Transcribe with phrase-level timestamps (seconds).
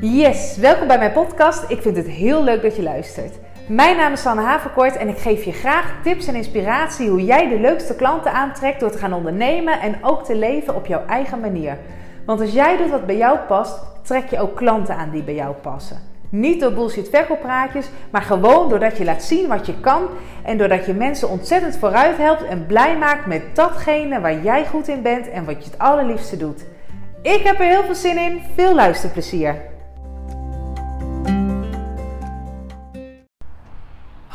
[0.00, 1.70] Yes, welkom bij mijn podcast.
[1.70, 3.34] Ik vind het heel leuk dat je luistert.
[3.68, 7.48] Mijn naam is Sanne Haverkort en ik geef je graag tips en inspiratie hoe jij
[7.48, 11.40] de leukste klanten aantrekt door te gaan ondernemen en ook te leven op jouw eigen
[11.40, 11.78] manier.
[12.26, 15.34] Want als jij doet wat bij jou past, trek je ook klanten aan die bij
[15.34, 15.98] jou passen.
[16.28, 20.02] Niet door bullshit verkooppraatjes, maar gewoon doordat je laat zien wat je kan
[20.44, 24.88] en doordat je mensen ontzettend vooruit helpt en blij maakt met datgene waar jij goed
[24.88, 26.64] in bent en wat je het allerliefste doet.
[27.22, 28.42] Ik heb er heel veel zin in.
[28.54, 29.74] Veel luisterplezier.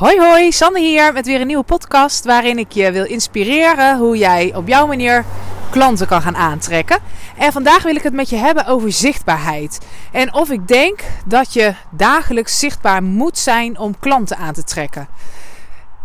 [0.01, 4.17] Hoi hoi, Sanne hier met weer een nieuwe podcast waarin ik je wil inspireren hoe
[4.17, 5.25] jij op jouw manier
[5.69, 6.97] klanten kan gaan aantrekken.
[7.37, 9.79] En vandaag wil ik het met je hebben over zichtbaarheid.
[10.11, 15.07] En of ik denk dat je dagelijks zichtbaar moet zijn om klanten aan te trekken.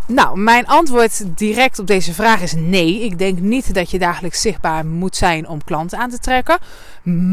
[0.07, 3.05] Nou, mijn antwoord direct op deze vraag is nee.
[3.05, 6.59] Ik denk niet dat je dagelijks zichtbaar moet zijn om klanten aan te trekken.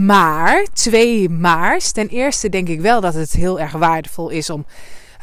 [0.05, 1.91] Maar, twee maars.
[1.91, 4.65] Ten eerste denk ik wel dat het heel erg waardevol is om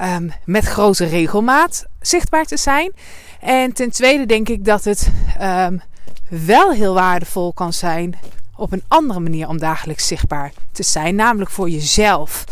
[0.02, 2.92] um, met grote regelmaat zichtbaar te zijn.
[3.40, 5.10] En ten tweede denk ik dat het
[5.42, 5.80] um,
[6.28, 8.18] wel heel waardevol kan zijn
[8.56, 11.14] op een andere manier om dagelijks zichtbaar te zijn.
[11.14, 12.44] Namelijk voor jezelf,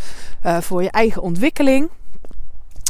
[0.46, 1.88] uh, voor je eigen ontwikkeling.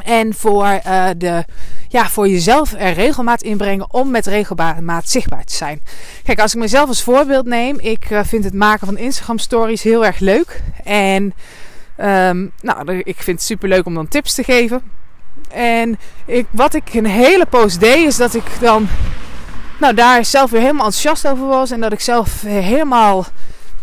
[0.04, 1.44] En voor, uh, de,
[1.88, 5.82] ja, voor jezelf er regelmaat inbrengen om met regelmaat zichtbaar te zijn.
[6.22, 9.82] Kijk, als ik mezelf als voorbeeld neem, ik uh, vind het maken van Instagram stories
[9.82, 10.62] heel erg leuk.
[10.84, 11.34] En
[12.00, 14.82] um, nou, ik vind het super leuk om dan tips te geven.
[15.50, 18.88] En ik, wat ik een hele poos deed, is dat ik dan
[19.80, 21.70] nou, daar zelf weer helemaal enthousiast over was.
[21.70, 23.26] En dat ik zelf helemaal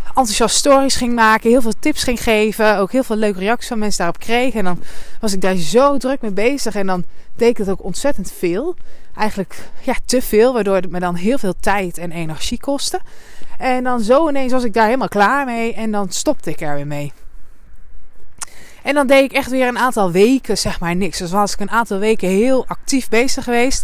[0.07, 3.79] enthousiast stories ging maken, heel veel tips ging geven, ook heel veel leuke reacties van
[3.79, 4.53] mensen daarop kreeg.
[4.53, 4.79] En dan
[5.19, 7.03] was ik daar zo druk mee bezig en dan
[7.35, 8.75] deed het ook ontzettend veel.
[9.15, 12.99] Eigenlijk ja, te veel, waardoor het me dan heel veel tijd en energie kostte.
[13.57, 16.75] En dan zo ineens was ik daar helemaal klaar mee en dan stopte ik er
[16.75, 17.13] weer mee.
[18.85, 21.17] En dan deed ik echt weer een aantal weken, zeg maar, niks.
[21.17, 23.83] Dus was ik een aantal weken heel actief bezig geweest.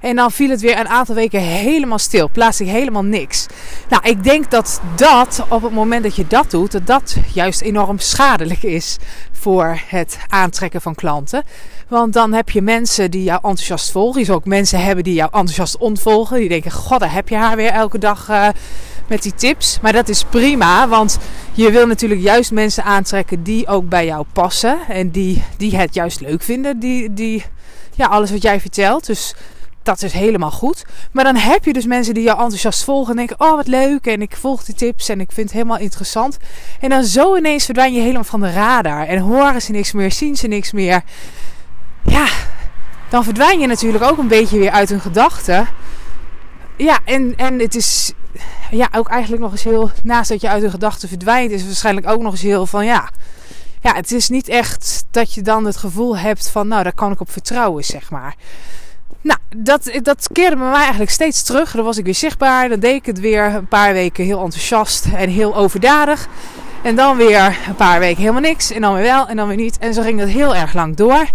[0.00, 2.28] En dan viel het weer een aantal weken helemaal stil.
[2.30, 3.46] Plaats ik helemaal niks.
[3.88, 7.60] Nou, ik denk dat dat op het moment dat je dat doet, dat dat juist
[7.60, 8.96] enorm schadelijk is
[9.32, 11.42] voor het aantrekken van klanten.
[11.88, 14.20] Want dan heb je mensen die jou enthousiast volgen.
[14.20, 16.38] Je zal ook mensen hebben die jou enthousiast ontvolgen.
[16.38, 18.48] Die denken, god, daar heb je haar weer elke dag uh,
[19.10, 19.78] met die tips.
[19.82, 21.18] Maar dat is prima, want
[21.52, 24.78] je wil natuurlijk juist mensen aantrekken die ook bij jou passen.
[24.88, 27.44] En die, die het juist leuk vinden, die, die,
[27.94, 29.06] ja, alles wat jij vertelt.
[29.06, 29.34] Dus
[29.82, 30.84] dat is helemaal goed.
[31.12, 34.06] Maar dan heb je dus mensen die jou enthousiast volgen en denken: Oh, wat leuk.
[34.06, 36.38] En ik volg die tips en ik vind het helemaal interessant.
[36.80, 39.06] En dan zo ineens verdwijn je helemaal van de radar.
[39.06, 41.02] En horen ze niks meer, zien ze niks meer.
[42.02, 42.26] Ja,
[43.08, 45.68] dan verdwijn je natuurlijk ook een beetje weer uit hun gedachten.
[46.80, 48.12] Ja, en, en het is
[48.70, 49.90] ja, ook eigenlijk nog eens heel.
[50.02, 53.10] Naast dat je uit hun gedachten verdwijnt, is waarschijnlijk ook nog eens heel van ja.
[53.80, 57.12] Ja, het is niet echt dat je dan het gevoel hebt van, nou, daar kan
[57.12, 58.34] ik op vertrouwen, zeg maar.
[59.20, 61.72] Nou, dat, dat keerde bij mij eigenlijk steeds terug.
[61.72, 62.68] Dan was ik weer zichtbaar.
[62.68, 66.28] Dan deed ik het weer een paar weken heel enthousiast en heel overdadig.
[66.82, 68.70] En dan weer een paar weken helemaal niks.
[68.70, 69.78] En dan weer wel en dan weer niet.
[69.78, 71.26] En zo ging dat heel erg lang door.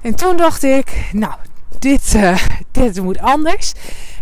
[0.00, 1.34] En toen dacht ik, nou,
[1.80, 2.38] dit, uh,
[2.70, 3.72] dit moet anders.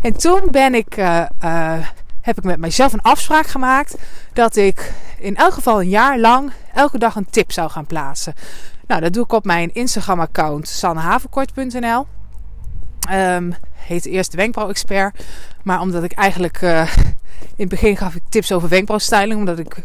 [0.03, 1.73] En toen ben ik, uh, uh,
[2.21, 3.97] heb ik met mijzelf een afspraak gemaakt
[4.33, 8.35] dat ik in elk geval een jaar lang elke dag een tip zou gaan plaatsen.
[8.87, 12.07] Nou, dat doe ik op mijn Instagram-account sannehavenkort.nl.
[13.13, 15.25] Um, heet eerst wenkbrauw-expert.
[15.63, 16.97] Maar omdat ik eigenlijk uh,
[17.41, 19.77] in het begin gaf ik tips over wenkbrauwstyling, omdat ik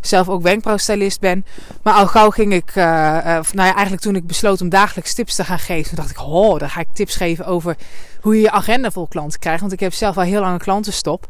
[0.00, 1.44] zelf ook wenkbrauwstylist ben.
[1.82, 5.14] Maar al gauw ging ik, uh, uh, nou ja, eigenlijk toen ik besloot om dagelijks
[5.14, 7.76] tips te gaan geven, toen dacht ik, oh, dan ga ik tips geven over
[8.20, 9.60] hoe je je agenda vol klanten krijgt.
[9.60, 11.28] Want ik heb zelf al heel lang een klantenstop.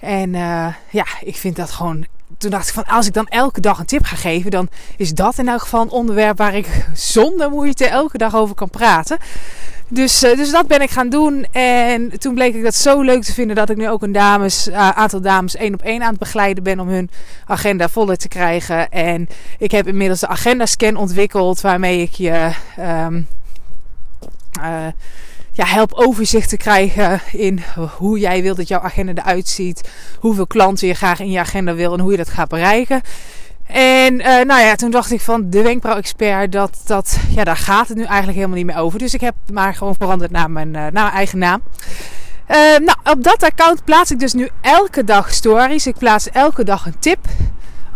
[0.00, 0.32] En
[0.90, 2.06] ja, ik vind dat gewoon
[2.38, 5.14] toen dacht ik van als ik dan elke dag een tip ga geven, dan is
[5.14, 9.18] dat in elk geval een onderwerp waar ik zonder moeite elke dag over kan praten.
[9.88, 11.46] Dus, uh, dus dat ben ik gaan doen.
[11.52, 14.68] En toen bleek ik dat zo leuk te vinden dat ik nu ook een dames,
[14.68, 17.10] uh, aantal dames één op één aan het begeleiden ben om hun
[17.46, 18.90] agenda voller te krijgen.
[18.90, 19.28] En
[19.58, 23.26] ik heb inmiddels de agenda scan ontwikkeld waarmee ik je um,
[25.52, 27.62] ja, help overzicht te krijgen in
[27.96, 29.90] hoe jij wilt dat jouw agenda eruit ziet.
[30.18, 33.00] Hoeveel klanten je graag in je agenda wil en hoe je dat gaat bereiken.
[33.72, 37.88] En uh, nou ja, toen dacht ik van de wenkbrauw-expert, dat, dat, ja, daar gaat
[37.88, 38.98] het nu eigenlijk helemaal niet meer over.
[38.98, 41.62] Dus ik heb maar gewoon veranderd naar mijn, uh, naar mijn eigen naam.
[42.48, 45.86] Uh, nou, op dat account plaats ik dus nu elke dag stories.
[45.86, 47.18] Ik plaats elke dag een tip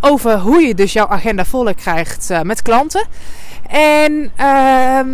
[0.00, 3.06] over hoe je dus jouw agenda voller krijgt met klanten.
[3.68, 5.08] En ehm,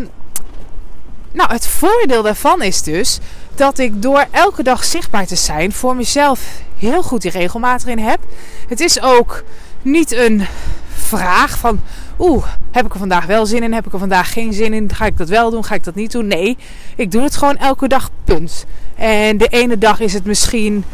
[1.33, 3.19] nou, het voordeel daarvan is dus
[3.55, 6.41] dat ik door elke dag zichtbaar te zijn voor mezelf
[6.79, 8.21] heel goed die regelmaat erin heb.
[8.69, 9.45] Het is ook
[9.83, 10.47] niet een
[10.95, 11.81] vraag van,
[12.19, 13.73] oeh, heb ik er vandaag wel zin in?
[13.73, 14.95] Heb ik er vandaag geen zin in?
[14.95, 15.65] Ga ik dat wel doen?
[15.65, 16.27] Ga ik dat niet doen?
[16.27, 16.57] Nee,
[16.97, 18.67] ik doe het gewoon elke dag, punt.
[18.97, 20.85] En de ene dag is het misschien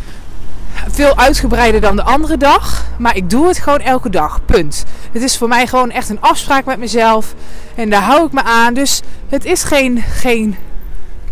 [0.90, 2.84] veel uitgebreider dan de andere dag.
[2.98, 4.40] Maar ik doe het gewoon elke dag.
[4.44, 4.84] Punt.
[5.12, 7.34] Het is voor mij gewoon echt een afspraak met mezelf.
[7.74, 8.74] En daar hou ik me aan.
[8.74, 10.56] Dus het is geen, geen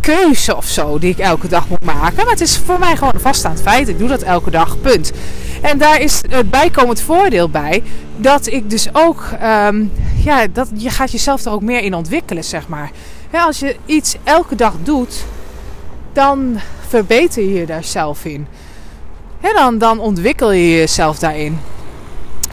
[0.01, 2.17] keuze of zo die ik elke dag moet maken.
[2.17, 3.89] Maar het is voor mij gewoon een vaststaand feit.
[3.89, 4.81] Ik doe dat elke dag.
[4.81, 5.13] Punt.
[5.63, 7.83] En daar is het bijkomend voordeel bij.
[8.17, 9.25] Dat ik dus ook.
[9.43, 9.93] Um,
[10.25, 12.91] ja, dat, je gaat jezelf er ook meer in ontwikkelen, zeg maar.
[13.33, 15.25] Als je iets elke dag doet.
[16.13, 16.59] Dan
[16.89, 18.47] verbeter je je daar zelf in
[19.47, 21.61] ja, dan, dan ontwikkel je jezelf daarin.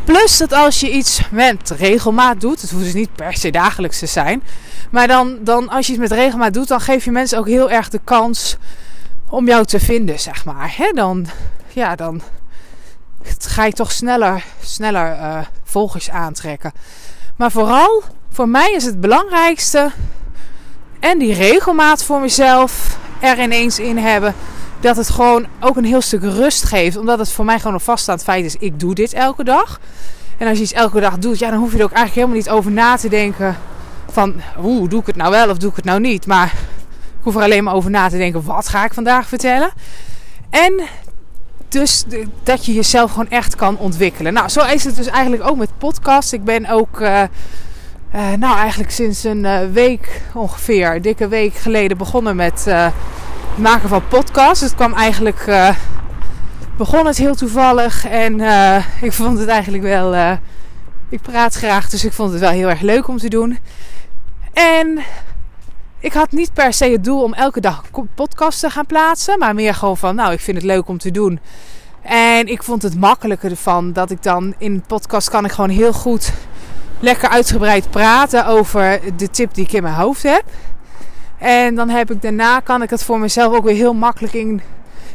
[0.03, 3.99] Plus dat als je iets met regelmaat doet, het hoeft dus niet per se dagelijks
[3.99, 4.43] te zijn,
[4.91, 7.71] maar dan, dan als je het met regelmaat doet, dan geef je mensen ook heel
[7.71, 8.57] erg de kans
[9.29, 10.73] om jou te vinden, zeg maar.
[10.77, 11.25] He, dan,
[11.73, 12.21] ja, dan
[13.23, 16.71] ga je toch sneller, sneller uh, volgers aantrekken.
[17.35, 19.91] Maar vooral, voor mij is het belangrijkste
[20.99, 24.35] en die regelmaat voor mezelf er ineens in hebben
[24.79, 26.97] dat het gewoon ook een heel stuk rust geeft.
[26.97, 28.55] Omdat het voor mij gewoon een vaststaand feit is.
[28.55, 29.79] Ik doe dit elke dag.
[30.37, 32.37] En als je iets elke dag doet, ja, dan hoef je er ook eigenlijk helemaal
[32.37, 33.57] niet over na te denken.
[34.11, 36.27] Van, hoe doe ik het nou wel of doe ik het nou niet?
[36.27, 36.53] Maar
[36.95, 38.43] ik hoef er alleen maar over na te denken.
[38.43, 39.71] Wat ga ik vandaag vertellen?
[40.49, 40.81] En
[41.73, 42.03] dus
[42.43, 44.33] dat je jezelf gewoon echt kan ontwikkelen.
[44.33, 46.33] Nou, zo is het dus eigenlijk ook met podcast.
[46.33, 47.21] Ik ben ook, uh,
[48.15, 52.65] uh, nou eigenlijk sinds een uh, week ongeveer, een dikke week geleden begonnen met
[53.55, 54.61] maken van podcasts.
[54.61, 55.51] Het kwam eigenlijk.
[56.77, 58.07] Begon het heel toevallig.
[58.07, 58.39] En
[59.01, 60.37] ik vond het eigenlijk wel.
[61.09, 63.59] Ik praat graag, dus ik vond het wel heel erg leuk om te doen.
[64.53, 64.99] En
[66.03, 67.83] ik had niet per se het doel om elke dag
[68.15, 69.39] podcast te gaan plaatsen.
[69.39, 71.39] Maar meer gewoon van, nou, ik vind het leuk om te doen.
[72.01, 75.93] En ik vond het makkelijker ervan dat ik dan in podcast kan ik gewoon heel
[75.93, 76.33] goed
[76.99, 80.43] lekker uitgebreid praten over de tip die ik in mijn hoofd heb.
[81.37, 84.61] En dan heb ik daarna kan ik het voor mezelf ook weer heel makkelijk in.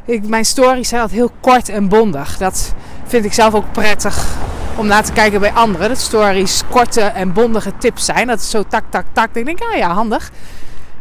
[0.05, 2.37] Ik, mijn stories zijn altijd heel kort en bondig.
[2.37, 2.75] Dat
[3.07, 4.27] vind ik zelf ook prettig
[4.77, 5.89] om na te kijken bij anderen.
[5.89, 8.27] Dat stories korte en bondige tips zijn.
[8.27, 9.37] Dat is zo tak, tak, tak.
[9.37, 10.31] Ik denk, ah ja, handig.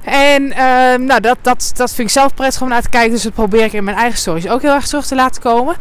[0.09, 0.57] En uh,
[1.07, 3.11] nou, dat, dat, dat vind ik zelf prettig om naar te kijken.
[3.11, 5.75] Dus dat probeer ik in mijn eigen stories ook heel erg terug te laten komen.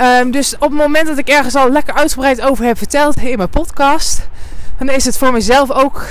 [0.00, 3.36] Um, dus op het moment dat ik ergens al lekker uitgebreid over heb verteld in
[3.36, 4.28] mijn podcast,
[4.78, 6.04] dan is het voor mezelf ook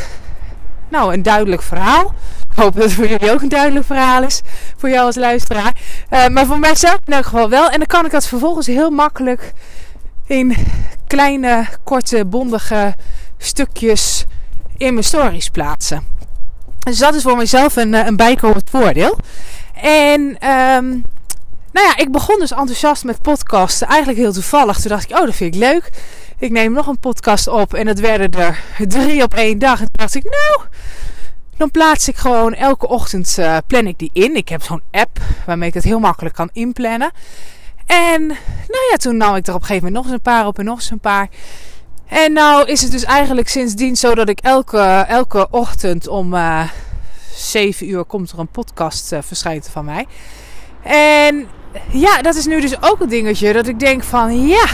[0.90, 2.14] nou, een duidelijk verhaal.
[2.50, 4.42] Ik hoop dat het voor jullie ook een duidelijk verhaal is.
[4.78, 5.74] Voor jou als luisteraar.
[6.10, 7.70] Uh, maar voor mijzelf in elk geval wel.
[7.70, 9.54] En dan kan ik dat vervolgens heel makkelijk
[10.26, 10.56] in
[11.08, 12.96] kleine, korte, bondige
[13.38, 14.26] stukjes
[14.78, 16.17] in mijn stories plaatsen.
[16.88, 19.18] Dus dat is voor mezelf een, eh, een bijkomend voordeel.
[19.82, 21.04] En um,
[21.72, 23.88] nou ja, ik begon dus enthousiast met podcasten.
[23.88, 24.80] Eigenlijk heel toevallig.
[24.80, 25.90] Toen dacht ik, oh, dat vind ik leuk.
[26.38, 27.74] Ik neem nog een podcast op.
[27.74, 29.80] En dat werden er drie op één dag.
[29.80, 30.68] En toen dacht ik, nou,
[31.58, 34.36] dan plaats ik gewoon elke ochtend uh, plan ik die in.
[34.36, 37.12] Ik heb zo'n app waarmee ik het heel makkelijk kan inplannen.
[37.86, 38.28] En
[38.68, 40.60] nou ja, toen nam ik er op een gegeven moment nog eens een paar op
[40.60, 41.30] en nog eens een paar.
[42.08, 46.62] En nou is het dus eigenlijk sindsdien zo dat ik elke, elke ochtend om uh,
[46.62, 46.70] eh,
[47.36, 50.06] 7 uur komt er een podcast uh, verschijnt van mij.
[50.84, 51.48] En
[51.92, 54.66] ja, dat is nu dus ook een dingetje dat ik denk van ja.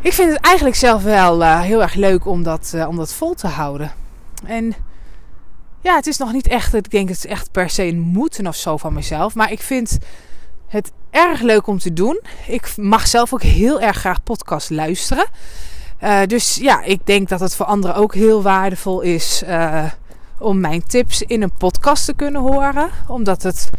[0.00, 3.34] Ik vind het eigenlijk zelf wel uh, heel erg leuk om dat, om dat vol
[3.34, 3.92] te houden.
[4.44, 4.74] En
[5.80, 8.46] ja, het is nog niet echt, ik denk het is echt per se een moeten
[8.46, 9.34] of zo van mezelf.
[9.34, 9.98] Maar ik vind
[10.66, 12.20] het erg leuk om te doen.
[12.46, 15.26] Ik mag zelf ook heel erg graag podcast luisteren.
[16.02, 19.42] Uh, dus ja, ik denk dat het voor anderen ook heel waardevol is
[20.38, 22.90] om mijn tips in een podcast te kunnen horen.
[23.08, 23.70] Omdat het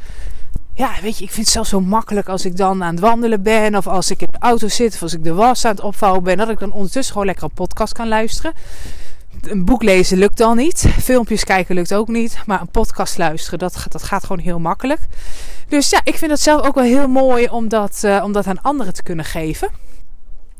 [0.77, 3.41] ja, weet je, ik vind het zelfs zo makkelijk als ik dan aan het wandelen
[3.41, 3.75] ben.
[3.75, 4.93] Of als ik in de auto zit.
[4.93, 6.37] Of als ik de was aan het opvouwen ben.
[6.37, 8.53] Dat ik dan ondertussen gewoon lekker een podcast kan luisteren.
[9.41, 10.85] Een boek lezen lukt al niet.
[10.99, 12.39] Filmpjes kijken lukt ook niet.
[12.45, 14.99] Maar een podcast luisteren, dat, dat gaat gewoon heel makkelijk.
[15.67, 18.61] Dus ja, ik vind het zelf ook wel heel mooi om dat, om dat aan
[18.61, 19.69] anderen te kunnen geven.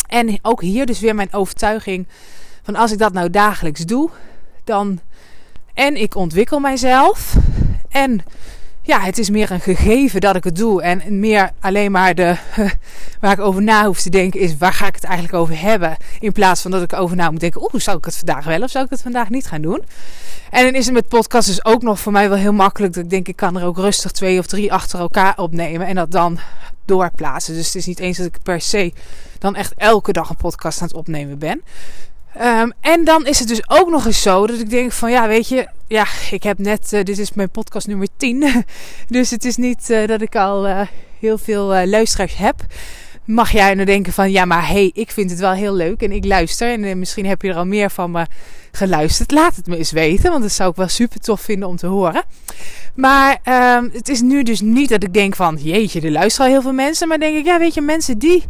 [0.08, 2.08] En ook hier dus weer mijn overtuiging
[2.64, 4.10] van als ik dat nou dagelijks doe,
[4.64, 5.00] dan
[5.74, 7.36] en ik ontwikkel mijzelf
[7.90, 8.24] en
[8.88, 10.82] ja, het is meer een gegeven dat ik het doe.
[10.82, 12.36] En meer alleen maar de,
[13.22, 15.98] waar ik over na hoef te denken is waar ga ik het eigenlijk over hebben.
[16.20, 18.62] In plaats van dat ik over na moet denken, oeh, zou ik het vandaag wel
[18.62, 19.84] of zou ik het vandaag niet gaan doen.
[20.50, 22.94] En dan is het met podcasts dus ook nog voor mij wel heel makkelijk.
[22.94, 25.88] Dat ik denk, ik kan er ook rustig twee of drie achter elkaar opnemen.
[25.88, 26.40] En dat dan
[26.86, 27.54] doorplaatsen.
[27.54, 28.94] Dus het is niet eens dat ik per se
[29.42, 31.62] dan echt elke dag een podcast aan het opnemen ben.
[32.42, 35.28] Um, en dan is het dus ook nog eens zo dat ik denk van ja,
[35.28, 38.66] weet je, ja, ik heb net, uh, dit is mijn podcast nummer 10.
[39.08, 40.82] dus het is niet uh, dat ik al uh,
[41.20, 42.56] heel veel luisteraars heb.
[43.26, 46.12] mag jij nu denken van ja, maar hey, ik vind het wel heel leuk en
[46.12, 46.72] ik luister.
[46.72, 48.26] En eh, misschien heb je er al meer van me
[48.72, 49.32] geluisterd.
[49.32, 51.88] Laat het me eens weten, want dat zou ik wel super tof vinden om te
[51.88, 52.24] horen.
[52.96, 56.54] Maar ehm, het is nu dus niet dat ik denk van jeetje, er luisteren al
[56.54, 57.08] heel veel mensen.
[57.08, 58.44] Maar denk ik, ja, weet je, mensen die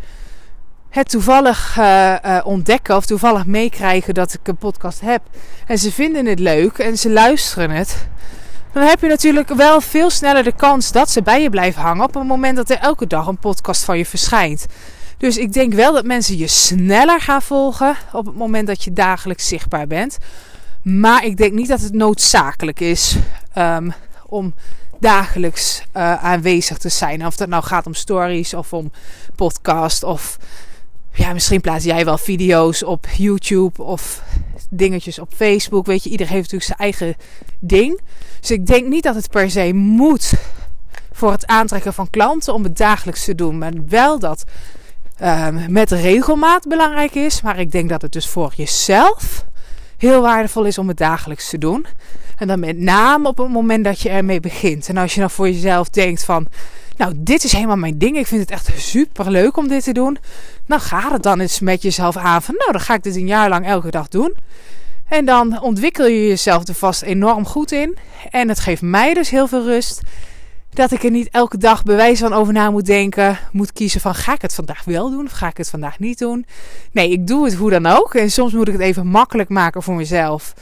[0.98, 5.22] het toevallig uh, ontdekken of toevallig meekrijgen dat ik een podcast heb.
[5.68, 8.08] En ze vinden het leuk en ze luisteren het
[8.78, 12.04] dan heb je natuurlijk wel veel sneller de kans dat ze bij je blijven hangen
[12.04, 14.66] op het moment dat er elke dag een podcast van je verschijnt.
[15.18, 18.94] Dus ik denk wel dat mensen je sneller gaan volgen op het moment dat je
[18.94, 20.18] dagelijks zichtbaar bent.
[20.82, 23.16] Maar ik denk niet dat het noodzakelijk is
[23.58, 23.94] um,
[24.26, 24.54] om
[25.00, 27.26] dagelijks uh, aanwezig te zijn.
[27.26, 28.92] Of dat nou gaat om stories of om
[29.36, 30.38] podcast of
[31.18, 34.24] ja, misschien plaats jij wel video's op YouTube of
[34.70, 35.86] dingetjes op Facebook.
[35.86, 37.16] Weet je, iedereen heeft natuurlijk zijn eigen
[37.60, 38.02] ding.
[38.40, 40.34] Dus ik denk niet dat het per se moet
[41.12, 43.58] voor het aantrekken van klanten om het dagelijks te doen.
[43.58, 44.44] Maar wel dat
[45.24, 47.42] um, met regelmaat belangrijk is.
[47.42, 49.46] Maar ik denk dat het dus voor jezelf
[49.98, 51.86] heel waardevol is om het dagelijks te doen.
[52.38, 54.90] En dan met name op het moment dat je ermee begint.
[54.90, 56.48] En als je dan voor jezelf denkt van...
[56.98, 58.18] Nou, dit is helemaal mijn ding.
[58.18, 60.18] Ik vind het echt super leuk om dit te doen.
[60.66, 62.56] Dan ga het dan eens met jezelf aan van...
[62.58, 64.36] Nou, dan ga ik dit een jaar lang elke dag doen.
[65.08, 67.98] En dan ontwikkel je jezelf er vast enorm goed in.
[68.30, 70.02] En het geeft mij dus heel veel rust.
[70.70, 73.38] Dat ik er niet elke dag bewijs van over na moet denken.
[73.52, 76.20] Moet kiezen van ga ik het vandaag wel doen of ga ik het vandaag niet
[76.20, 76.46] doen.
[76.92, 78.16] Nee, ik doe het hoe dan ook.
[78.16, 80.54] En soms moet ik het even makkelijk maken voor mezelf.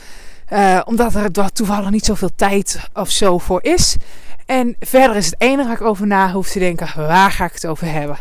[0.53, 3.95] Uh, omdat er toevallig niet zoveel tijd of zo voor is.
[4.45, 7.53] En verder is het enige waar ik over na hoef te denken: waar ga ik
[7.53, 8.17] het over hebben?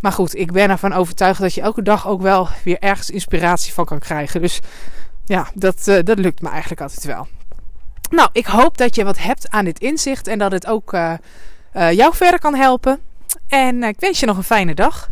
[0.00, 3.72] Maar goed, ik ben ervan overtuigd dat je elke dag ook wel weer ergens inspiratie
[3.72, 4.40] van kan krijgen.
[4.40, 4.60] Dus
[5.24, 7.26] ja, dat, uh, dat lukt me eigenlijk altijd wel.
[8.10, 11.12] Nou, ik hoop dat je wat hebt aan dit inzicht en dat het ook uh,
[11.76, 12.98] uh, jou verder kan helpen.
[13.48, 15.10] En ik wens je nog een fijne dag.